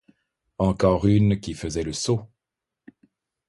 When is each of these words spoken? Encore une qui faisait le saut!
Encore 0.57 1.05
une 1.05 1.39
qui 1.39 1.53
faisait 1.53 1.83
le 1.83 1.93
saut! 1.93 2.27